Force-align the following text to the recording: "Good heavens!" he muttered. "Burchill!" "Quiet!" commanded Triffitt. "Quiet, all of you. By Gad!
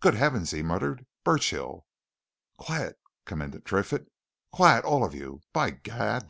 "Good 0.00 0.12
heavens!" 0.14 0.50
he 0.50 0.62
muttered. 0.62 1.06
"Burchill!" 1.24 1.86
"Quiet!" 2.58 2.98
commanded 3.24 3.64
Triffitt. 3.64 4.12
"Quiet, 4.52 4.84
all 4.84 5.02
of 5.06 5.14
you. 5.14 5.40
By 5.54 5.70
Gad! 5.70 6.22